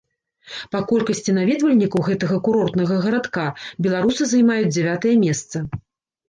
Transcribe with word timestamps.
Па 0.75 0.79
колькасці 0.91 1.35
наведвальнікаў 1.39 2.01
гэтага 2.07 2.37
курортнага 2.47 2.97
гарадка 3.05 3.45
беларусы 3.87 4.23
займаюць 4.33 4.73
дзявятае 4.75 5.15
месца. 5.27 5.57